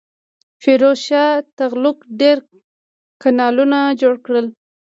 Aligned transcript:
فیروز 0.61 0.99
شاه 1.07 1.35
تغلق 1.59 1.97
ډیر 2.19 2.37
کانالونه 3.21 3.79
جوړ 4.01 4.15
کړل. 4.25 4.47